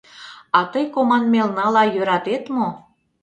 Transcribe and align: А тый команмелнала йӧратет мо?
А 0.57 0.59
тый 0.71 0.85
команмелнала 0.93 1.83
йӧратет 1.93 2.43
мо? 2.55 2.67